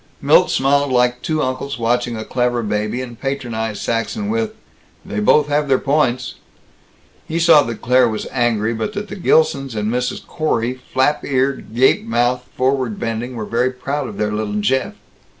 [0.19, 4.55] Milt smiled like two uncles watching a clever baby, and patronized Saxton with,
[5.05, 6.33] "They both have their points."
[7.27, 10.25] He saw that Claire was angry; but that the Gilsons and Mrs.
[10.25, 14.93] Corey, flap eared, gape mouthed, forward bending, were very proud of their little Jeff.